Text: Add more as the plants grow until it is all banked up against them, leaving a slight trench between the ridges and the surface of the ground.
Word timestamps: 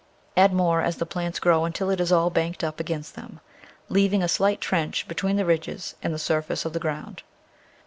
Add 0.35 0.51
more 0.51 0.81
as 0.81 0.95
the 0.97 1.05
plants 1.05 1.37
grow 1.37 1.63
until 1.63 1.91
it 1.91 1.99
is 1.99 2.11
all 2.11 2.31
banked 2.31 2.63
up 2.63 2.79
against 2.79 3.13
them, 3.13 3.39
leaving 3.87 4.23
a 4.23 4.27
slight 4.27 4.59
trench 4.59 5.07
between 5.07 5.35
the 5.35 5.45
ridges 5.45 5.93
and 6.01 6.11
the 6.11 6.17
surface 6.17 6.65
of 6.65 6.73
the 6.73 6.79
ground. 6.79 7.21